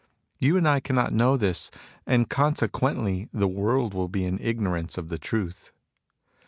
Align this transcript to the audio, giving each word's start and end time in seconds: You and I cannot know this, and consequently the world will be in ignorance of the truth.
You 0.39 0.57
and 0.57 0.67
I 0.67 0.79
cannot 0.79 1.11
know 1.13 1.37
this, 1.37 1.69
and 2.07 2.27
consequently 2.27 3.29
the 3.31 3.47
world 3.47 3.93
will 3.93 4.07
be 4.09 4.25
in 4.25 4.39
ignorance 4.41 4.97
of 4.97 5.09
the 5.09 5.19
truth. 5.19 5.73